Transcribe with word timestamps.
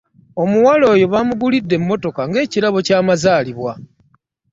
Omuwala 0.43 0.85
oyo 0.93 1.05
baamugulidde 1.13 1.73
emmotoka 1.79 2.21
ng'ekirabo 2.27 2.79
ky'amazaalibwa. 2.87 3.71